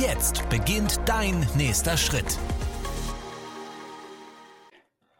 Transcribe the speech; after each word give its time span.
Jetzt 0.00 0.48
beginnt 0.48 1.00
dein 1.06 1.46
nächster 1.56 1.96
Schritt. 1.96 2.38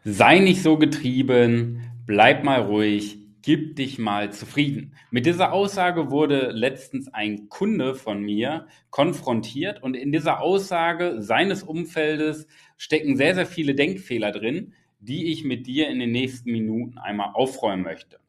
Sei 0.03 0.39
nicht 0.39 0.63
so 0.63 0.77
getrieben, 0.77 1.81
bleib 2.05 2.43
mal 2.43 2.61
ruhig, 2.61 3.17
gib 3.41 3.75
dich 3.75 3.99
mal 3.99 4.31
zufrieden. 4.31 4.95
Mit 5.11 5.25
dieser 5.25 5.51
Aussage 5.51 6.11
wurde 6.11 6.51
letztens 6.51 7.13
ein 7.13 7.49
Kunde 7.49 7.93
von 7.93 8.21
mir 8.21 8.67
konfrontiert 8.89 9.83
und 9.83 9.95
in 9.95 10.11
dieser 10.11 10.39
Aussage 10.41 11.21
seines 11.21 11.61
Umfeldes 11.63 12.47
stecken 12.77 13.17
sehr, 13.17 13.35
sehr 13.35 13.45
viele 13.45 13.75
Denkfehler 13.75 14.31
drin, 14.31 14.73
die 14.99 15.31
ich 15.31 15.43
mit 15.43 15.67
dir 15.67 15.89
in 15.89 15.99
den 15.99 16.11
nächsten 16.11 16.51
Minuten 16.51 16.97
einmal 16.97 17.31
aufräumen 17.33 17.83
möchte. 17.83 18.19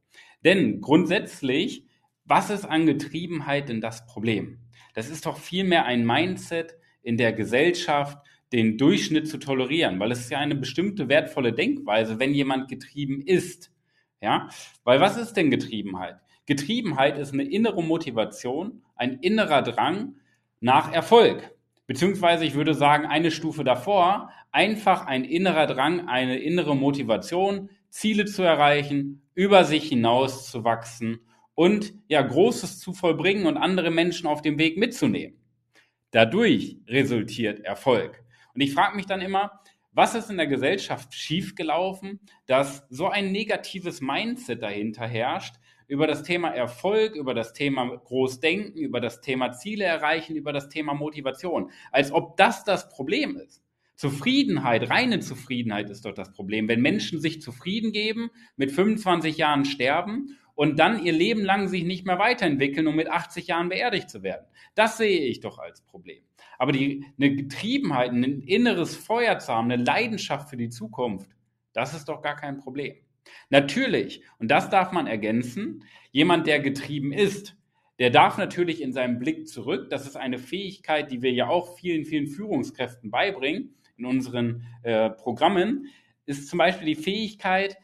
Denn 0.45 0.81
grundsätzlich, 0.81 1.87
was 2.25 2.51
ist 2.51 2.65
an 2.65 2.87
Getriebenheit 2.87 3.69
denn 3.69 3.81
das 3.81 4.05
Problem? 4.07 4.64
Das 4.95 5.11
ist 5.11 5.27
doch 5.27 5.37
vielmehr 5.37 5.85
ein 5.85 6.07
Mindset 6.07 6.77
in 7.03 7.19
der 7.19 7.33
Gesellschaft, 7.33 8.19
den 8.53 8.79
Durchschnitt 8.79 9.29
zu 9.29 9.39
tolerieren, 9.39 9.99
weil 9.99 10.13
es 10.13 10.21
ist 10.21 10.31
ja 10.31 10.39
eine 10.39 10.55
bestimmte 10.55 11.09
wertvolle 11.09 11.53
Denkweise, 11.53 12.19
wenn 12.19 12.33
jemand 12.33 12.69
getrieben 12.69 13.21
ist. 13.21 13.73
Ja, 14.21 14.49
weil 14.85 15.01
was 15.01 15.17
ist 15.17 15.35
denn 15.35 15.51
Getriebenheit? 15.51 16.17
Getriebenheit 16.47 17.19
ist 17.19 17.33
eine 17.33 17.43
innere 17.43 17.83
Motivation, 17.83 18.83
ein 18.97 19.19
innerer 19.19 19.63
Drang 19.63 20.15
nach 20.61 20.93
Erfolg. 20.93 21.55
Beziehungsweise 21.87 22.45
ich 22.45 22.55
würde 22.55 22.75
sagen, 22.75 23.07
eine 23.07 23.31
Stufe 23.31 23.65
davor, 23.65 24.31
einfach 24.51 25.05
ein 25.07 25.25
innerer 25.25 25.67
Drang, 25.67 26.09
eine 26.09 26.39
innere 26.39 26.77
Motivation, 26.77 27.69
Ziele 27.91 28.25
zu 28.25 28.43
erreichen, 28.43 29.23
über 29.35 29.65
sich 29.65 29.89
hinaus 29.89 30.51
zu 30.51 30.65
wachsen 30.65 31.21
und 31.55 31.95
ja, 32.09 32.23
Großes 32.23 32.79
zu 32.79 32.93
vollbringen 32.93 33.47
und 33.47 33.57
andere 33.57 33.91
Menschen 33.91 34.27
auf 34.27 34.43
dem 34.43 34.59
Weg 34.59 34.77
mitzunehmen. 34.77 35.39
Dadurch 36.11 36.79
resultiert 36.89 37.61
Erfolg. 37.61 38.23
Und 38.55 38.61
ich 38.61 38.73
frage 38.73 38.97
mich 38.97 39.07
dann 39.07 39.21
immer, 39.21 39.61
was 39.93 40.15
ist 40.15 40.31
in 40.31 40.37
der 40.37 40.47
Gesellschaft 40.49 41.15
schiefgelaufen, 41.15 42.21
dass 42.47 42.85
so 42.91 43.09
ein 43.09 43.31
negatives 43.31 44.01
Mindset 44.01 44.63
dahinter 44.63 45.07
herrscht 45.07 45.55
über 45.87 46.07
das 46.07 46.23
Thema 46.23 46.49
Erfolg, 46.49 47.15
über 47.15 47.35
das 47.35 47.53
Thema 47.53 47.97
Großdenken, 47.97 48.75
über 48.75 49.01
das 49.01 49.21
Thema 49.21 49.53
Ziele 49.53 49.85
erreichen, 49.85 50.35
über 50.35 50.53
das 50.53 50.69
Thema 50.69 50.95
Motivation, 50.95 51.71
als 51.93 52.11
ob 52.11 52.37
das 52.37 52.65
das 52.65 52.89
Problem 52.89 53.37
ist. 53.37 53.63
Zufriedenheit, 53.95 54.91
reine 54.91 55.21
Zufriedenheit 55.21 55.89
ist 55.89 56.05
doch 56.05 56.15
das 56.15 56.33
Problem. 56.33 56.67
Wenn 56.67 56.81
Menschen 56.81 57.21
sich 57.21 57.41
zufrieden 57.41 57.93
geben, 57.93 58.31
mit 58.57 58.73
25 58.73 59.37
Jahren 59.37 59.65
sterben 59.65 60.37
und 60.55 60.79
dann 60.79 61.05
ihr 61.05 61.13
Leben 61.13 61.45
lang 61.45 61.69
sich 61.69 61.85
nicht 61.85 62.07
mehr 62.07 62.19
weiterentwickeln, 62.19 62.87
um 62.87 62.97
mit 62.97 63.09
80 63.09 63.49
Jahren 63.49 63.69
beerdigt 63.69 64.09
zu 64.11 64.23
werden. 64.23 64.47
Das 64.75 64.97
sehe 64.97 65.21
ich 65.21 65.41
doch 65.41 65.59
als 65.59 65.83
Problem. 65.83 66.23
Aber 66.59 66.73
die, 66.73 67.05
eine 67.19 67.35
Getriebenheit, 67.35 68.13
ein 68.13 68.43
inneres 68.43 68.95
Feuer 68.97 69.39
zu 69.39 69.53
haben, 69.53 69.71
eine 69.71 69.83
Leidenschaft 69.83 70.51
für 70.51 70.57
die 70.57 70.69
Zukunft, 70.69 71.31
das 71.73 71.95
ist 71.95 72.09
doch 72.09 72.23
gar 72.23 72.37
kein 72.37 72.59
Problem. 72.59 72.95
Natürlich, 73.51 74.23
und 74.39 74.51
das 74.51 74.71
darf 74.71 74.93
man 74.93 75.07
ergänzen, 75.07 75.85
jemand, 76.13 76.47
der 76.47 76.61
getrieben 76.61 77.13
ist, 77.13 77.57
der 77.99 78.11
darf 78.11 78.39
natürlich 78.39 78.83
in 78.83 78.93
seinem 78.93 79.19
Blick 79.19 79.49
zurück, 79.49 79.89
das 79.91 80.07
ist 80.07 80.17
eine 80.17 80.39
Fähigkeit, 80.39 81.11
die 81.11 81.23
wir 81.23 81.33
ja 81.33 81.49
auch 81.49 81.77
vielen, 81.77 82.05
vielen 82.05 82.27
Führungskräften 82.27 83.11
beibringen 83.11 83.75
in 83.97 84.05
unseren 84.05 84.67
äh, 84.83 85.11
Programmen, 85.11 85.87
ist 86.27 86.49
zum 86.49 86.59
Beispiel 86.59 86.87
die 86.87 87.01
Fähigkeit, 87.01 87.77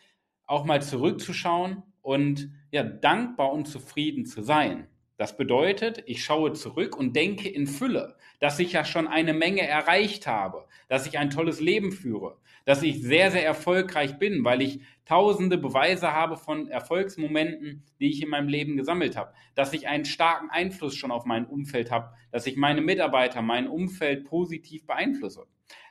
auch 0.46 0.64
mal 0.64 0.82
zurückzuschauen 0.82 1.84
und 2.02 2.50
ja, 2.70 2.82
dankbar 2.82 3.52
und 3.52 3.66
zufrieden 3.66 4.26
zu 4.26 4.42
sein. 4.42 4.86
Das 5.20 5.36
bedeutet, 5.36 6.02
ich 6.06 6.24
schaue 6.24 6.54
zurück 6.54 6.96
und 6.96 7.14
denke 7.14 7.46
in 7.46 7.66
Fülle, 7.66 8.16
dass 8.38 8.58
ich 8.58 8.72
ja 8.72 8.86
schon 8.86 9.06
eine 9.06 9.34
Menge 9.34 9.60
erreicht 9.60 10.26
habe, 10.26 10.64
dass 10.88 11.06
ich 11.06 11.18
ein 11.18 11.28
tolles 11.28 11.60
Leben 11.60 11.92
führe, 11.92 12.38
dass 12.64 12.82
ich 12.82 13.02
sehr, 13.02 13.30
sehr 13.30 13.44
erfolgreich 13.44 14.18
bin, 14.18 14.44
weil 14.44 14.62
ich 14.62 14.80
tausende 15.04 15.58
Beweise 15.58 16.12
habe 16.12 16.38
von 16.38 16.68
Erfolgsmomenten, 16.68 17.84
die 18.00 18.08
ich 18.08 18.22
in 18.22 18.30
meinem 18.30 18.48
Leben 18.48 18.78
gesammelt 18.78 19.14
habe, 19.14 19.34
dass 19.54 19.74
ich 19.74 19.88
einen 19.88 20.06
starken 20.06 20.48
Einfluss 20.48 20.94
schon 20.94 21.10
auf 21.10 21.26
mein 21.26 21.44
Umfeld 21.44 21.90
habe, 21.90 22.14
dass 22.32 22.46
ich 22.46 22.56
meine 22.56 22.80
Mitarbeiter, 22.80 23.42
mein 23.42 23.68
Umfeld 23.68 24.24
positiv 24.24 24.86
beeinflusse. 24.86 25.46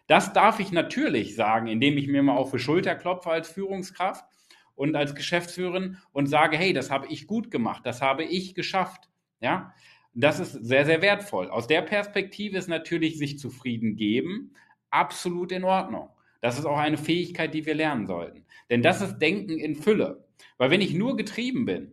Das 0.07 0.33
darf 0.33 0.59
ich 0.59 0.71
natürlich 0.71 1.35
sagen, 1.35 1.67
indem 1.67 1.99
ich 1.99 2.07
mir 2.07 2.23
mal 2.23 2.35
auf 2.35 2.49
die 2.49 2.57
Schulter 2.57 2.95
klopfe 2.95 3.29
als 3.29 3.47
Führungskraft 3.47 4.25
und 4.79 4.95
als 4.95 5.13
Geschäftsführerin 5.13 5.97
und 6.13 6.27
sage, 6.27 6.55
hey, 6.55 6.71
das 6.71 6.89
habe 6.89 7.07
ich 7.07 7.27
gut 7.27 7.51
gemacht, 7.51 7.85
das 7.85 8.01
habe 8.01 8.23
ich 8.23 8.55
geschafft. 8.55 9.09
Ja, 9.41 9.73
das 10.13 10.39
ist 10.39 10.53
sehr, 10.53 10.85
sehr 10.85 11.01
wertvoll. 11.01 11.49
Aus 11.49 11.67
der 11.67 11.81
Perspektive 11.81 12.57
ist 12.57 12.69
natürlich 12.69 13.17
sich 13.17 13.37
zufrieden 13.37 13.97
geben 13.97 14.53
absolut 14.89 15.51
in 15.51 15.65
Ordnung. 15.65 16.09
Das 16.41 16.57
ist 16.57 16.65
auch 16.65 16.77
eine 16.77 16.97
Fähigkeit, 16.97 17.53
die 17.53 17.65
wir 17.65 17.75
lernen 17.75 18.07
sollten. 18.07 18.45
Denn 18.69 18.81
das 18.81 19.01
ist 19.01 19.17
Denken 19.17 19.59
in 19.59 19.75
Fülle. 19.75 20.25
Weil 20.57 20.71
wenn 20.71 20.81
ich 20.81 20.93
nur 20.93 21.17
getrieben 21.17 21.65
bin, 21.65 21.91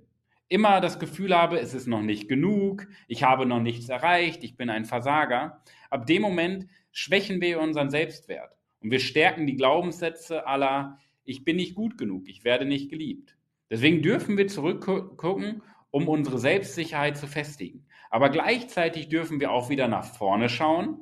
immer 0.49 0.81
das 0.81 1.01
Gefühl 1.01 1.37
habe, 1.37 1.59
es 1.59 1.75
ist 1.75 1.89
noch 1.89 2.03
nicht 2.03 2.29
genug, 2.29 2.87
ich 3.09 3.25
habe 3.25 3.47
noch 3.47 3.61
nichts 3.61 3.89
erreicht, 3.89 4.45
ich 4.45 4.57
bin 4.57 4.71
ein 4.71 4.85
Versager, 4.85 5.61
ab 5.91 6.07
dem 6.07 6.23
Moment 6.23 6.69
schwächen 6.93 7.41
wir 7.41 7.61
unseren 7.61 7.91
Selbstwert. 7.91 8.57
Und 8.81 8.93
wir 8.93 9.01
stärken 9.01 9.49
die 9.49 9.57
Glaubenssätze 9.57 10.47
aller, 10.47 11.01
ich 11.27 11.45
bin 11.45 11.57
nicht 11.57 11.75
gut 11.75 11.99
genug, 11.99 12.29
ich 12.29 12.45
werde 12.45 12.65
nicht 12.65 12.89
geliebt. 12.89 13.37
Deswegen 13.69 14.01
dürfen 14.01 14.39
wir 14.39 14.49
zurückgucken 14.49 15.63
um 15.97 16.09
unsere 16.09 16.39
Selbstsicherheit 16.39 17.17
zu 17.17 17.27
festigen. 17.27 17.87
Aber 18.11 18.29
gleichzeitig 18.29 19.09
dürfen 19.09 19.41
wir 19.41 19.51
auch 19.51 19.71
wieder 19.71 19.89
nach 19.89 20.05
vorne 20.05 20.51
schauen 20.51 20.99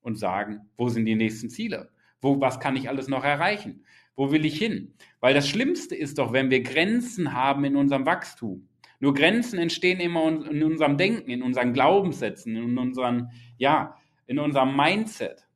und 0.00 0.18
sagen, 0.18 0.62
wo 0.76 0.88
sind 0.88 1.06
die 1.06 1.14
nächsten 1.14 1.48
Ziele? 1.48 1.90
Wo, 2.20 2.40
was 2.40 2.58
kann 2.58 2.74
ich 2.74 2.88
alles 2.88 3.06
noch 3.06 3.22
erreichen? 3.22 3.84
Wo 4.16 4.32
will 4.32 4.44
ich 4.44 4.58
hin? 4.58 4.94
Weil 5.20 5.32
das 5.32 5.48
Schlimmste 5.48 5.94
ist 5.94 6.18
doch, 6.18 6.32
wenn 6.32 6.50
wir 6.50 6.64
Grenzen 6.64 7.34
haben 7.34 7.64
in 7.64 7.76
unserem 7.76 8.04
Wachstum. 8.04 8.68
Nur 8.98 9.14
Grenzen 9.14 9.60
entstehen 9.60 10.00
immer 10.00 10.26
in 10.26 10.64
unserem 10.64 10.96
Denken, 10.96 11.30
in 11.30 11.44
unseren 11.44 11.72
Glaubenssätzen, 11.72 12.56
in 12.56 12.78
unseren, 12.78 13.30
ja, 13.58 13.96
in 14.26 14.40
unserem 14.40 14.74
Mindset, 14.74 15.46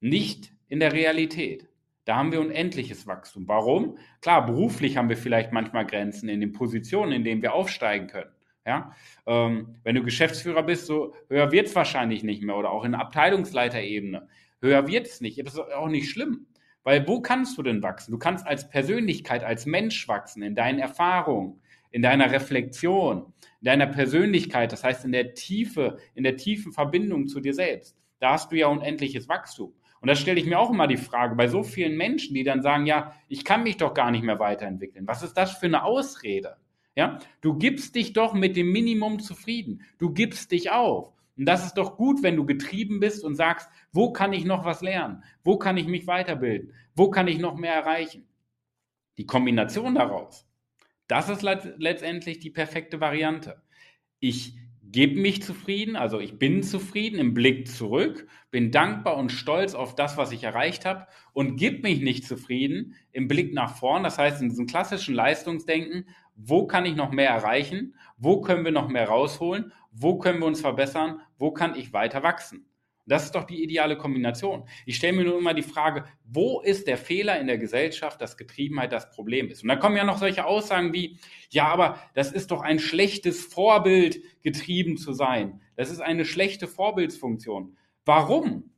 nicht 0.00 0.52
in 0.66 0.80
der 0.80 0.92
Realität. 0.92 1.68
Da 2.06 2.16
haben 2.16 2.30
wir 2.30 2.40
unendliches 2.40 3.06
Wachstum. 3.08 3.48
Warum? 3.48 3.98
Klar, 4.20 4.46
beruflich 4.46 4.96
haben 4.96 5.08
wir 5.08 5.16
vielleicht 5.16 5.52
manchmal 5.52 5.84
Grenzen 5.84 6.28
in 6.28 6.40
den 6.40 6.52
Positionen, 6.52 7.10
in 7.10 7.24
denen 7.24 7.42
wir 7.42 7.52
aufsteigen 7.52 8.06
können. 8.06 8.30
Ja? 8.64 8.92
Ähm, 9.26 9.74
wenn 9.82 9.96
du 9.96 10.04
Geschäftsführer 10.04 10.62
bist, 10.62 10.86
so 10.86 11.14
höher 11.28 11.50
wird 11.50 11.66
es 11.66 11.74
wahrscheinlich 11.74 12.22
nicht 12.22 12.42
mehr 12.42 12.56
oder 12.56 12.70
auch 12.70 12.84
in 12.84 12.94
Abteilungsleiterebene. 12.94 14.28
Höher 14.62 14.86
wird 14.86 15.08
es 15.08 15.20
nicht. 15.20 15.44
Das 15.44 15.54
ist 15.54 15.72
auch 15.72 15.88
nicht 15.88 16.08
schlimm. 16.08 16.46
Weil 16.84 17.08
wo 17.08 17.20
kannst 17.20 17.58
du 17.58 17.64
denn 17.64 17.82
wachsen? 17.82 18.12
Du 18.12 18.18
kannst 18.18 18.46
als 18.46 18.68
Persönlichkeit, 18.68 19.42
als 19.42 19.66
Mensch 19.66 20.06
wachsen, 20.06 20.44
in 20.44 20.54
deinen 20.54 20.78
Erfahrungen, 20.78 21.60
in 21.90 22.02
deiner 22.02 22.30
Reflexion, 22.30 23.32
in 23.60 23.64
deiner 23.64 23.88
Persönlichkeit, 23.88 24.70
das 24.70 24.84
heißt 24.84 25.04
in 25.04 25.10
der 25.10 25.34
Tiefe, 25.34 25.98
in 26.14 26.22
der 26.22 26.36
tiefen 26.36 26.72
Verbindung 26.72 27.26
zu 27.26 27.40
dir 27.40 27.54
selbst. 27.54 27.96
Da 28.20 28.34
hast 28.34 28.52
du 28.52 28.56
ja 28.56 28.68
unendliches 28.68 29.28
Wachstum. 29.28 29.74
Und 30.00 30.08
da 30.08 30.14
stelle 30.14 30.38
ich 30.38 30.46
mir 30.46 30.58
auch 30.58 30.70
immer 30.70 30.86
die 30.86 30.96
Frage, 30.96 31.34
bei 31.34 31.48
so 31.48 31.62
vielen 31.62 31.96
Menschen, 31.96 32.34
die 32.34 32.44
dann 32.44 32.62
sagen, 32.62 32.86
ja, 32.86 33.12
ich 33.28 33.44
kann 33.44 33.62
mich 33.62 33.76
doch 33.76 33.94
gar 33.94 34.10
nicht 34.10 34.24
mehr 34.24 34.38
weiterentwickeln. 34.38 35.06
Was 35.06 35.22
ist 35.22 35.34
das 35.34 35.52
für 35.52 35.66
eine 35.66 35.84
Ausrede? 35.84 36.56
Ja, 36.94 37.18
du 37.40 37.54
gibst 37.54 37.94
dich 37.94 38.12
doch 38.12 38.32
mit 38.32 38.56
dem 38.56 38.72
Minimum 38.72 39.18
zufrieden. 39.18 39.82
Du 39.98 40.12
gibst 40.12 40.50
dich 40.52 40.70
auf. 40.70 41.12
Und 41.36 41.44
das 41.44 41.66
ist 41.66 41.74
doch 41.74 41.96
gut, 41.96 42.22
wenn 42.22 42.36
du 42.36 42.46
getrieben 42.46 43.00
bist 43.00 43.22
und 43.22 43.34
sagst, 43.34 43.68
wo 43.92 44.12
kann 44.12 44.32
ich 44.32 44.46
noch 44.46 44.64
was 44.64 44.80
lernen? 44.80 45.22
Wo 45.44 45.58
kann 45.58 45.76
ich 45.76 45.86
mich 45.86 46.06
weiterbilden? 46.06 46.72
Wo 46.94 47.10
kann 47.10 47.28
ich 47.28 47.38
noch 47.38 47.56
mehr 47.56 47.74
erreichen? 47.74 48.26
Die 49.18 49.26
Kombination 49.26 49.94
daraus, 49.94 50.46
das 51.08 51.28
ist 51.28 51.42
letztendlich 51.42 52.38
die 52.38 52.50
perfekte 52.50 53.00
Variante. 53.00 53.62
Ich 54.18 54.56
gebe 54.92 55.20
mich 55.20 55.42
zufrieden, 55.42 55.96
also 55.96 56.20
ich 56.20 56.38
bin 56.38 56.62
zufrieden 56.62 57.18
im 57.18 57.34
Blick 57.34 57.68
zurück, 57.68 58.26
bin 58.50 58.70
dankbar 58.70 59.16
und 59.16 59.32
stolz 59.32 59.74
auf 59.74 59.94
das, 59.94 60.16
was 60.16 60.32
ich 60.32 60.44
erreicht 60.44 60.84
habe 60.84 61.06
und 61.32 61.56
gebe 61.56 61.82
mich 61.82 62.00
nicht 62.00 62.26
zufrieden 62.26 62.94
im 63.12 63.28
Blick 63.28 63.52
nach 63.52 63.76
vorn, 63.76 64.02
das 64.02 64.18
heißt 64.18 64.40
in 64.42 64.48
diesem 64.48 64.66
klassischen 64.66 65.14
Leistungsdenken, 65.14 66.06
wo 66.34 66.66
kann 66.66 66.86
ich 66.86 66.96
noch 66.96 67.10
mehr 67.10 67.30
erreichen, 67.30 67.94
wo 68.16 68.40
können 68.40 68.64
wir 68.64 68.72
noch 68.72 68.88
mehr 68.88 69.08
rausholen, 69.08 69.72
wo 69.90 70.18
können 70.18 70.40
wir 70.40 70.46
uns 70.46 70.60
verbessern, 70.60 71.20
wo 71.38 71.50
kann 71.50 71.74
ich 71.74 71.92
weiter 71.92 72.22
wachsen. 72.22 72.66
Das 73.06 73.24
ist 73.24 73.34
doch 73.34 73.44
die 73.44 73.62
ideale 73.62 73.96
Kombination. 73.96 74.68
Ich 74.84 74.96
stelle 74.96 75.12
mir 75.12 75.24
nur 75.24 75.38
immer 75.38 75.54
die 75.54 75.62
Frage, 75.62 76.04
wo 76.24 76.60
ist 76.60 76.88
der 76.88 76.98
Fehler 76.98 77.38
in 77.38 77.46
der 77.46 77.56
Gesellschaft, 77.56 78.20
dass 78.20 78.36
Getriebenheit 78.36 78.92
das 78.92 79.10
Problem 79.10 79.48
ist? 79.48 79.62
Und 79.62 79.68
da 79.68 79.76
kommen 79.76 79.96
ja 79.96 80.04
noch 80.04 80.18
solche 80.18 80.44
Aussagen 80.44 80.92
wie, 80.92 81.18
ja, 81.50 81.68
aber 81.68 82.00
das 82.14 82.32
ist 82.32 82.50
doch 82.50 82.62
ein 82.62 82.80
schlechtes 82.80 83.44
Vorbild, 83.44 84.20
getrieben 84.42 84.96
zu 84.96 85.12
sein. 85.12 85.60
Das 85.76 85.90
ist 85.90 86.00
eine 86.00 86.24
schlechte 86.24 86.66
Vorbildsfunktion. 86.66 87.76
Warum? 88.04 88.70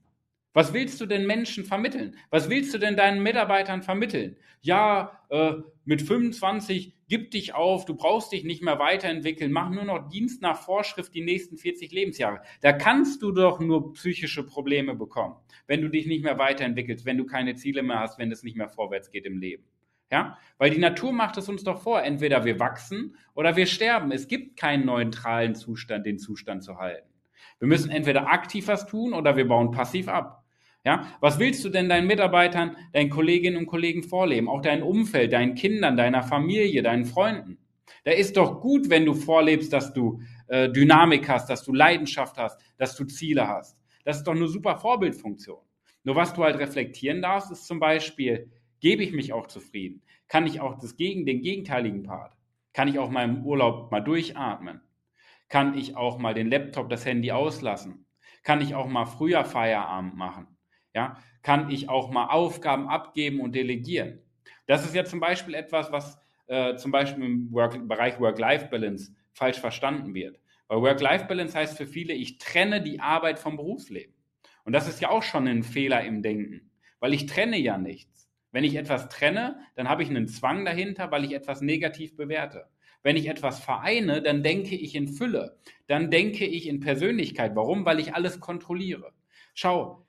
Was 0.52 0.72
willst 0.72 1.00
du 1.00 1.06
denn 1.06 1.26
Menschen 1.26 1.64
vermitteln? 1.64 2.16
Was 2.30 2.48
willst 2.48 2.72
du 2.74 2.78
denn 2.78 2.96
deinen 2.96 3.22
Mitarbeitern 3.22 3.82
vermitteln? 3.82 4.36
Ja, 4.60 5.22
äh, 5.28 5.54
mit 5.84 6.02
25 6.02 6.94
gib 7.08 7.30
dich 7.30 7.54
auf, 7.54 7.84
du 7.84 7.94
brauchst 7.94 8.32
dich 8.32 8.44
nicht 8.44 8.62
mehr 8.62 8.78
weiterentwickeln, 8.78 9.52
mach 9.52 9.70
nur 9.70 9.84
noch 9.84 10.08
Dienst 10.08 10.42
nach 10.42 10.60
Vorschrift 10.60 11.14
die 11.14 11.22
nächsten 11.22 11.56
40 11.56 11.92
Lebensjahre. 11.92 12.40
Da 12.60 12.72
kannst 12.72 13.22
du 13.22 13.32
doch 13.32 13.60
nur 13.60 13.92
psychische 13.92 14.44
Probleme 14.44 14.94
bekommen, 14.94 15.36
wenn 15.66 15.80
du 15.80 15.88
dich 15.88 16.06
nicht 16.06 16.24
mehr 16.24 16.38
weiterentwickelst, 16.38 17.04
wenn 17.06 17.18
du 17.18 17.26
keine 17.26 17.54
Ziele 17.54 17.82
mehr 17.82 18.00
hast, 18.00 18.18
wenn 18.18 18.32
es 18.32 18.42
nicht 18.42 18.56
mehr 18.56 18.68
vorwärts 18.68 19.10
geht 19.10 19.26
im 19.26 19.38
Leben. 19.38 19.64
Ja, 20.10 20.38
weil 20.56 20.70
die 20.70 20.78
Natur 20.78 21.12
macht 21.12 21.36
es 21.36 21.50
uns 21.50 21.64
doch 21.64 21.82
vor. 21.82 22.02
Entweder 22.02 22.46
wir 22.46 22.58
wachsen 22.58 23.16
oder 23.34 23.56
wir 23.56 23.66
sterben. 23.66 24.10
Es 24.10 24.26
gibt 24.26 24.58
keinen 24.58 24.86
neutralen 24.86 25.54
Zustand, 25.54 26.06
den 26.06 26.18
Zustand 26.18 26.64
zu 26.64 26.78
halten. 26.78 27.06
Wir 27.58 27.68
müssen 27.68 27.90
entweder 27.90 28.28
aktiv 28.28 28.68
was 28.68 28.86
tun 28.86 29.12
oder 29.12 29.36
wir 29.36 29.46
bauen 29.48 29.70
passiv 29.70 30.08
ab. 30.08 30.44
Ja, 30.84 31.06
was 31.20 31.38
willst 31.38 31.64
du 31.64 31.68
denn 31.68 31.88
deinen 31.88 32.06
Mitarbeitern, 32.06 32.76
deinen 32.92 33.10
Kolleginnen 33.10 33.56
und 33.56 33.66
Kollegen 33.66 34.02
vorleben? 34.02 34.48
Auch 34.48 34.62
dein 34.62 34.82
Umfeld, 34.82 35.32
deinen 35.32 35.54
Kindern, 35.54 35.96
deiner 35.96 36.22
Familie, 36.22 36.82
deinen 36.82 37.04
Freunden. 37.04 37.58
Da 38.04 38.12
ist 38.12 38.36
doch 38.36 38.60
gut, 38.60 38.88
wenn 38.88 39.04
du 39.04 39.14
vorlebst, 39.14 39.72
dass 39.72 39.92
du 39.92 40.20
äh, 40.46 40.70
Dynamik 40.70 41.28
hast, 41.28 41.50
dass 41.50 41.64
du 41.64 41.72
Leidenschaft 41.72 42.38
hast, 42.38 42.60
dass 42.78 42.96
du 42.96 43.04
Ziele 43.04 43.48
hast. 43.48 43.76
Das 44.04 44.18
ist 44.18 44.24
doch 44.24 44.34
eine 44.34 44.46
super 44.46 44.78
Vorbildfunktion. 44.78 45.58
Nur 46.04 46.16
was 46.16 46.32
du 46.32 46.42
halt 46.42 46.58
reflektieren 46.58 47.20
darfst, 47.20 47.50
ist 47.50 47.66
zum 47.66 47.80
Beispiel, 47.80 48.50
gebe 48.80 49.02
ich 49.02 49.12
mich 49.12 49.32
auch 49.32 49.46
zufrieden? 49.46 50.02
Kann 50.28 50.46
ich 50.46 50.60
auch 50.60 50.78
das 50.78 50.96
gegen, 50.96 51.26
den 51.26 51.42
gegenteiligen 51.42 52.04
Part? 52.04 52.34
Kann 52.72 52.88
ich 52.88 52.98
auch 52.98 53.10
im 53.10 53.44
Urlaub 53.44 53.90
mal 53.90 54.00
durchatmen? 54.00 54.80
Kann 55.48 55.76
ich 55.76 55.96
auch 55.96 56.18
mal 56.18 56.34
den 56.34 56.50
Laptop, 56.50 56.90
das 56.90 57.06
Handy 57.06 57.32
auslassen? 57.32 58.06
Kann 58.42 58.60
ich 58.60 58.74
auch 58.74 58.86
mal 58.86 59.06
früher 59.06 59.44
Feierabend 59.44 60.16
machen? 60.16 60.46
Ja, 60.94 61.18
kann 61.42 61.70
ich 61.70 61.88
auch 61.88 62.10
mal 62.10 62.26
Aufgaben 62.26 62.88
abgeben 62.88 63.40
und 63.40 63.54
delegieren? 63.54 64.22
Das 64.66 64.84
ist 64.84 64.94
ja 64.94 65.04
zum 65.04 65.20
Beispiel 65.20 65.54
etwas, 65.54 65.92
was 65.92 66.18
äh, 66.46 66.76
zum 66.76 66.90
Beispiel 66.90 67.24
im 67.24 67.52
Work, 67.52 67.86
Bereich 67.88 68.18
Work-Life-Balance 68.20 69.14
falsch 69.32 69.60
verstanden 69.60 70.14
wird. 70.14 70.40
Weil 70.66 70.82
Work-Life-Balance 70.82 71.56
heißt 71.56 71.76
für 71.76 71.86
viele, 71.86 72.14
ich 72.14 72.38
trenne 72.38 72.82
die 72.82 73.00
Arbeit 73.00 73.38
vom 73.38 73.56
Berufsleben. 73.56 74.14
Und 74.64 74.72
das 74.72 74.88
ist 74.88 75.00
ja 75.00 75.08
auch 75.10 75.22
schon 75.22 75.46
ein 75.46 75.62
Fehler 75.62 76.04
im 76.04 76.22
Denken, 76.22 76.70
weil 77.00 77.14
ich 77.14 77.26
trenne 77.26 77.58
ja 77.58 77.78
nichts. 77.78 78.28
Wenn 78.50 78.64
ich 78.64 78.76
etwas 78.76 79.08
trenne, 79.08 79.60
dann 79.76 79.88
habe 79.88 80.02
ich 80.02 80.10
einen 80.10 80.28
Zwang 80.28 80.64
dahinter, 80.64 81.10
weil 81.10 81.24
ich 81.24 81.32
etwas 81.32 81.60
negativ 81.60 82.16
bewerte. 82.16 82.66
Wenn 83.02 83.16
ich 83.16 83.28
etwas 83.28 83.60
vereine, 83.60 84.22
dann 84.22 84.42
denke 84.42 84.74
ich 84.74 84.94
in 84.94 85.08
Fülle. 85.08 85.56
Dann 85.86 86.10
denke 86.10 86.44
ich 86.44 86.66
in 86.66 86.80
Persönlichkeit. 86.80 87.54
Warum? 87.54 87.84
Weil 87.84 88.00
ich 88.00 88.14
alles 88.14 88.40
kontrolliere. 88.40 89.12
Schau, 89.54 90.04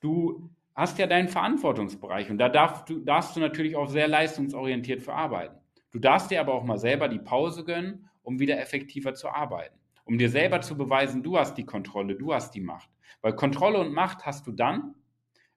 du 0.00 0.50
hast 0.74 0.98
ja 0.98 1.06
deinen 1.06 1.28
Verantwortungsbereich 1.28 2.30
und 2.30 2.38
da 2.38 2.48
darfst 2.48 2.88
du, 2.88 3.00
darfst 3.00 3.36
du 3.36 3.40
natürlich 3.40 3.76
auch 3.76 3.88
sehr 3.88 4.08
leistungsorientiert 4.08 5.02
für 5.02 5.14
arbeiten. 5.14 5.56
Du 5.90 5.98
darfst 5.98 6.30
dir 6.30 6.40
aber 6.40 6.54
auch 6.54 6.64
mal 6.64 6.78
selber 6.78 7.08
die 7.08 7.18
Pause 7.18 7.64
gönnen, 7.64 8.08
um 8.22 8.38
wieder 8.38 8.60
effektiver 8.60 9.14
zu 9.14 9.28
arbeiten. 9.28 9.76
Um 10.04 10.18
dir 10.18 10.30
selber 10.30 10.60
zu 10.60 10.76
beweisen, 10.76 11.22
du 11.22 11.38
hast 11.38 11.54
die 11.54 11.66
Kontrolle, 11.66 12.16
du 12.16 12.32
hast 12.32 12.54
die 12.54 12.60
Macht. 12.60 12.88
Weil 13.22 13.34
Kontrolle 13.34 13.78
und 13.78 13.92
Macht 13.92 14.24
hast 14.24 14.46
du 14.46 14.52
dann, 14.52 14.94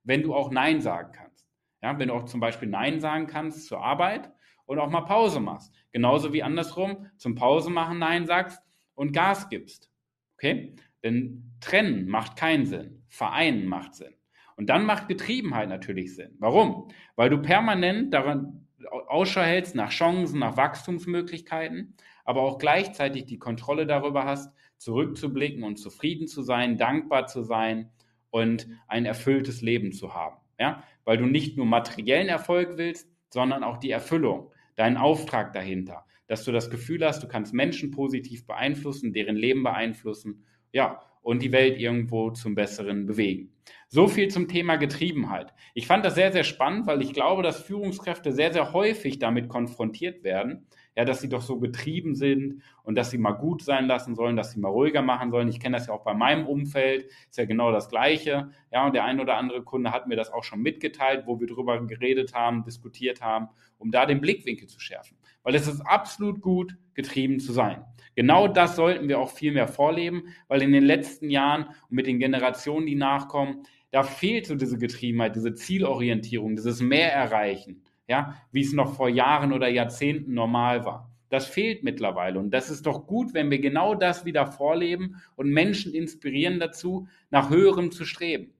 wenn 0.03 0.21
du 0.21 0.33
auch 0.33 0.51
Nein 0.51 0.81
sagen 0.81 1.11
kannst. 1.11 1.47
Ja, 1.81 1.97
wenn 1.99 2.07
du 2.07 2.13
auch 2.13 2.25
zum 2.25 2.39
Beispiel 2.39 2.67
Nein 2.69 2.99
sagen 2.99 3.27
kannst 3.27 3.67
zur 3.67 3.83
Arbeit 3.83 4.31
und 4.65 4.79
auch 4.79 4.89
mal 4.89 5.01
Pause 5.01 5.39
machst. 5.39 5.73
Genauso 5.91 6.33
wie 6.33 6.43
andersrum 6.43 7.07
zum 7.17 7.35
Pause 7.35 7.69
machen 7.69 7.99
Nein 7.99 8.25
sagst 8.25 8.61
und 8.95 9.13
Gas 9.13 9.49
gibst. 9.49 9.91
Okay? 10.37 10.75
Denn 11.03 11.51
trennen 11.59 12.07
macht 12.07 12.35
keinen 12.35 12.65
Sinn. 12.65 13.03
Vereinen 13.07 13.67
macht 13.67 13.95
Sinn. 13.95 14.13
Und 14.55 14.69
dann 14.69 14.85
macht 14.85 15.07
Getriebenheit 15.07 15.69
natürlich 15.69 16.15
Sinn. 16.15 16.35
Warum? 16.39 16.89
Weil 17.15 17.29
du 17.29 17.39
permanent 17.39 18.13
daran 18.13 18.67
Ausschau 19.07 19.41
hältst 19.41 19.75
nach 19.75 19.91
Chancen, 19.91 20.39
nach 20.39 20.57
Wachstumsmöglichkeiten, 20.57 21.95
aber 22.25 22.41
auch 22.41 22.57
gleichzeitig 22.57 23.25
die 23.25 23.39
Kontrolle 23.39 23.85
darüber 23.85 24.25
hast, 24.25 24.53
zurückzublicken 24.77 25.63
und 25.63 25.77
zufrieden 25.77 26.27
zu 26.27 26.41
sein, 26.41 26.77
dankbar 26.77 27.27
zu 27.27 27.41
sein 27.43 27.89
und 28.29 28.67
ein 28.87 29.05
erfülltes 29.05 29.61
Leben 29.61 29.93
zu 29.93 30.13
haben. 30.13 30.37
Ja? 30.59 30.83
Weil 31.05 31.17
du 31.17 31.25
nicht 31.25 31.57
nur 31.57 31.65
materiellen 31.65 32.29
Erfolg 32.29 32.77
willst, 32.77 33.09
sondern 33.29 33.63
auch 33.63 33.77
die 33.77 33.91
Erfüllung, 33.91 34.51
deinen 34.75 34.97
Auftrag 34.97 35.53
dahinter, 35.53 36.05
dass 36.27 36.43
du 36.43 36.51
das 36.51 36.69
Gefühl 36.69 37.05
hast, 37.05 37.21
du 37.23 37.27
kannst 37.27 37.53
Menschen 37.53 37.91
positiv 37.91 38.45
beeinflussen, 38.47 39.13
deren 39.13 39.35
Leben 39.35 39.63
beeinflussen, 39.63 40.45
ja, 40.71 41.01
und 41.23 41.41
die 41.41 41.51
Welt 41.51 41.79
irgendwo 41.79 42.29
zum 42.29 42.53
Besseren 42.53 43.07
bewegen. 43.07 43.49
So 43.87 44.07
viel 44.07 44.27
zum 44.27 44.47
Thema 44.47 44.75
Getriebenheit. 44.75 45.53
Ich 45.73 45.87
fand 45.87 46.03
das 46.03 46.15
sehr, 46.15 46.31
sehr 46.31 46.43
spannend, 46.43 46.85
weil 46.85 47.01
ich 47.01 47.13
glaube, 47.13 47.43
dass 47.43 47.61
Führungskräfte 47.61 48.31
sehr, 48.31 48.51
sehr 48.51 48.73
häufig 48.73 49.19
damit 49.19 49.49
konfrontiert 49.49 50.23
werden, 50.23 50.67
ja, 50.95 51.05
dass 51.05 51.21
sie 51.21 51.29
doch 51.29 51.41
so 51.41 51.59
getrieben 51.59 52.15
sind 52.15 52.61
und 52.83 52.95
dass 52.95 53.09
sie 53.09 53.17
mal 53.17 53.31
gut 53.31 53.63
sein 53.63 53.87
lassen 53.87 54.15
sollen, 54.15 54.35
dass 54.35 54.51
sie 54.51 54.59
mal 54.59 54.69
ruhiger 54.69 55.01
machen 55.01 55.31
sollen. 55.31 55.47
Ich 55.47 55.59
kenne 55.59 55.77
das 55.77 55.87
ja 55.87 55.93
auch 55.93 56.03
bei 56.03 56.13
meinem 56.13 56.45
Umfeld, 56.45 57.05
ist 57.29 57.37
ja 57.37 57.45
genau 57.45 57.71
das 57.71 57.89
Gleiche. 57.89 58.51
Ja, 58.71 58.85
und 58.85 58.93
der 58.93 59.05
ein 59.05 59.19
oder 59.19 59.37
andere 59.37 59.63
Kunde 59.63 59.91
hat 59.91 60.07
mir 60.07 60.15
das 60.15 60.31
auch 60.31 60.43
schon 60.43 60.61
mitgeteilt, 60.61 61.23
wo 61.25 61.39
wir 61.39 61.47
drüber 61.47 61.85
geredet 61.85 62.33
haben, 62.33 62.63
diskutiert 62.63 63.21
haben, 63.21 63.49
um 63.77 63.91
da 63.91 64.05
den 64.05 64.21
Blickwinkel 64.21 64.67
zu 64.67 64.79
schärfen. 64.79 65.17
Weil 65.43 65.55
es 65.55 65.67
ist 65.67 65.81
absolut 65.81 66.41
gut, 66.41 66.75
getrieben 66.93 67.39
zu 67.39 67.53
sein. 67.53 67.83
Genau 68.15 68.47
das 68.47 68.75
sollten 68.75 69.07
wir 69.07 69.19
auch 69.19 69.31
viel 69.31 69.51
mehr 69.51 69.67
vorleben, 69.67 70.27
weil 70.47 70.61
in 70.61 70.71
den 70.71 70.83
letzten 70.83 71.29
Jahren 71.29 71.65
und 71.65 71.91
mit 71.91 72.07
den 72.07 72.19
Generationen, 72.19 72.85
die 72.85 72.95
nachkommen, 72.95 73.63
da 73.91 74.03
fehlt 74.03 74.47
so 74.47 74.55
diese 74.55 74.77
Getriebenheit, 74.77 75.35
diese 75.35 75.53
Zielorientierung, 75.53 76.55
dieses 76.55 76.81
Mehr 76.81 77.13
erreichen, 77.13 77.83
ja, 78.07 78.35
wie 78.51 78.61
es 78.61 78.73
noch 78.73 78.95
vor 78.95 79.09
Jahren 79.09 79.53
oder 79.53 79.67
Jahrzehnten 79.67 80.33
normal 80.33 80.85
war. 80.85 81.09
Das 81.29 81.47
fehlt 81.47 81.83
mittlerweile 81.83 82.39
und 82.39 82.51
das 82.51 82.69
ist 82.69 82.85
doch 82.85 83.07
gut, 83.07 83.33
wenn 83.33 83.49
wir 83.49 83.59
genau 83.59 83.95
das 83.95 84.25
wieder 84.25 84.45
vorleben 84.45 85.21
und 85.35 85.49
Menschen 85.49 85.93
inspirieren 85.93 86.59
dazu, 86.59 87.07
nach 87.31 87.49
höherem 87.49 87.91
zu 87.91 88.05
streben. 88.05 88.53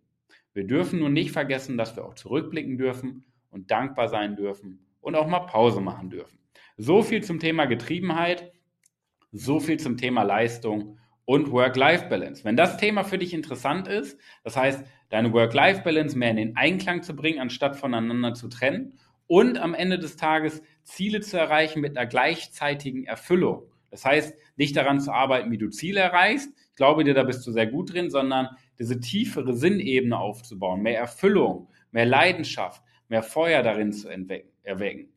Wir 0.53 0.65
dürfen 0.65 0.99
nur 0.99 1.09
nicht 1.09 1.31
vergessen, 1.31 1.78
dass 1.78 1.95
wir 1.95 2.06
auch 2.06 2.16
zurückblicken 2.16 2.78
dürfen 2.78 3.23
und 3.52 3.69
dankbar 3.69 4.09
sein 4.09 4.35
dürfen 4.35 4.80
und 5.02 5.16
auch 5.16 5.28
mal 5.28 5.42
Pause 5.42 5.81
machen 5.81 6.09
dürfen. 6.09 6.37
So 6.77 7.03
viel 7.03 7.23
zum 7.23 7.39
Thema 7.39 7.65
Getriebenheit. 7.65 8.51
So 9.31 9.59
viel 9.59 9.80
zum 9.80 9.97
Thema 9.97 10.23
Leistung 10.23 10.97
und 11.25 11.51
Work-Life-Balance. 11.51 12.44
Wenn 12.44 12.57
das 12.57 12.77
Thema 12.77 13.03
für 13.03 13.19
dich 13.19 13.33
interessant 13.33 13.87
ist, 13.87 14.19
das 14.44 14.57
heißt, 14.57 14.83
deine 15.09 15.31
Work-Life-Balance 15.33 16.18
mehr 16.18 16.31
in 16.31 16.37
den 16.37 16.57
Einklang 16.57 17.03
zu 17.03 17.15
bringen, 17.15 17.39
anstatt 17.39 17.75
voneinander 17.75 18.33
zu 18.33 18.47
trennen 18.47 18.97
und 19.27 19.59
am 19.59 19.75
Ende 19.75 19.99
des 19.99 20.18
Tages 20.18 20.63
Ziele 20.83 21.21
zu 21.21 21.37
erreichen 21.37 21.80
mit 21.80 21.95
einer 21.95 22.07
gleichzeitigen 22.07 23.06
Erfüllung. 23.06 23.63
Das 23.92 24.03
heißt, 24.03 24.35
nicht 24.56 24.75
daran 24.75 24.99
zu 24.99 25.11
arbeiten, 25.11 25.51
wie 25.51 25.59
du 25.59 25.69
Ziele 25.69 25.99
erreichst. 25.99 26.49
Ich 26.71 26.75
glaube 26.75 27.03
dir, 27.03 27.13
da 27.13 27.23
bist 27.23 27.45
du 27.45 27.51
sehr 27.51 27.68
gut 27.68 27.94
drin, 27.94 28.09
sondern 28.09 28.49
diese 28.80 28.99
tiefere 28.99 29.53
Sinnebene 29.53 30.18
aufzubauen, 30.18 30.81
mehr 30.81 30.97
Erfüllung, 30.97 31.69
mehr 31.92 32.07
Leidenschaft, 32.07 32.81
mehr 33.07 33.21
Feuer 33.21 33.61
darin 33.61 33.94
zu 33.94 34.09
erwecken 34.63 35.12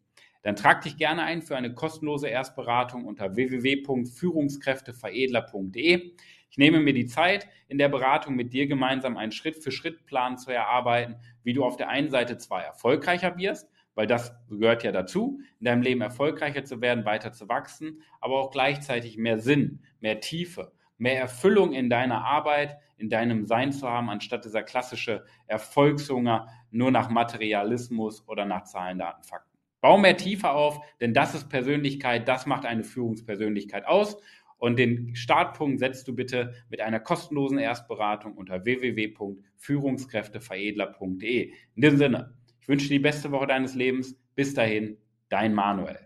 dann 0.47 0.55
trag 0.55 0.83
dich 0.83 0.97
gerne 0.97 1.25
ein 1.25 1.43
für 1.43 1.57
eine 1.57 1.75
kostenlose 1.75 2.29
Erstberatung 2.29 3.05
unter 3.05 3.35
www.führungskräfteveredler.de. 3.35 6.13
Ich 6.49 6.57
nehme 6.57 6.79
mir 6.79 6.93
die 6.93 7.07
Zeit, 7.07 7.49
in 7.67 7.79
der 7.79 7.89
Beratung 7.89 8.37
mit 8.37 8.53
dir 8.53 8.69
gemeinsam 8.69 9.17
einen 9.17 9.33
Schritt-für-Schritt-Plan 9.33 10.39
zu 10.39 10.53
erarbeiten, 10.53 11.17
wie 11.43 11.53
du 11.53 11.65
auf 11.65 11.77
der 11.77 11.89
einen 11.89 12.11
Seite 12.11 12.39
zwar 12.39 12.63
erfolgreicher 12.63 13.37
wirst, 13.37 13.69
weil 13.97 14.07
das 14.07 14.37
gehört 14.49 14.85
ja 14.85 14.93
dazu, 14.93 15.41
in 15.59 15.65
deinem 15.65 15.83
Leben 15.83 16.01
erfolgreicher 16.01 16.65
zu 16.65 16.81
werden, 16.81 17.05
weiter 17.05 17.33
zu 17.33 17.49
wachsen, 17.49 18.03
aber 18.21 18.39
auch 18.39 18.53
gleichzeitig 18.53 19.19
mehr 19.19 19.41
Sinn, 19.41 19.83
mehr 19.99 20.21
Tiefe, 20.21 20.71
mehr 20.97 21.19
Erfüllung 21.19 21.73
in 21.73 21.91
deiner 21.91 22.25
Arbeit, 22.25 22.79
in 22.99 23.11
deinem 23.11 23.47
Sein 23.47 23.73
zu 23.73 23.91
haben, 23.91 24.11
anstatt 24.11 24.45
dieser 24.45 24.63
klassische 24.63 25.25
Erfolgshunger 25.49 26.47
nur 26.71 26.93
nach 26.93 27.11
Materialismus 27.11 28.23
oder 28.29 28.45
nach 28.45 28.63
Zahlen, 28.63 29.01
Daten, 29.01 29.25
Fakten. 29.25 29.56
Bau 29.87 29.99
mehr 29.99 30.17
tiefer 30.17 30.53
auf, 30.53 30.81
denn 31.01 31.15
das 31.15 31.37
ist 31.37 31.49
Persönlichkeit, 31.49 32.27
das 32.27 32.45
macht 32.45 32.67
eine 32.67 32.83
Führungspersönlichkeit 32.83 33.87
aus. 33.87 34.17
Und 34.59 34.81
den 34.81 35.15
Startpunkt 35.15 35.79
setzt 35.79 36.09
du 36.09 36.17
bitte 36.17 36.55
mit 36.69 36.81
einer 36.81 36.99
kostenlosen 36.99 37.59
Erstberatung 37.59 38.33
unter 38.33 38.65
www.führungskräfteveredler.de. 38.65 41.53
In 41.77 41.81
diesem 41.81 41.99
Sinne, 41.99 42.35
ich 42.59 42.67
wünsche 42.67 42.89
dir 42.89 42.95
die 42.95 42.99
beste 42.99 43.31
Woche 43.31 43.47
deines 43.47 43.77
Lebens. 43.77 44.19
Bis 44.35 44.55
dahin, 44.55 44.97
dein 45.29 45.55
Manuel. 45.55 46.06